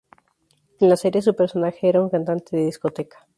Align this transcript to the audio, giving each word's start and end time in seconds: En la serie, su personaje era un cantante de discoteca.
En 0.79 0.89
la 0.89 0.95
serie, 0.97 1.21
su 1.21 1.35
personaje 1.35 1.87
era 1.87 2.01
un 2.01 2.09
cantante 2.09 2.57
de 2.57 2.65
discoteca. 2.65 3.27